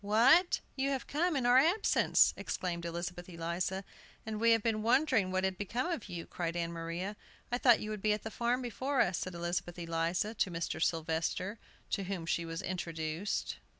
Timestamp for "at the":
8.13-8.31